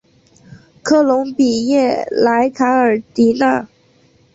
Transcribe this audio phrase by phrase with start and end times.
[0.81, 3.67] 科隆比耶莱卡尔迪纳。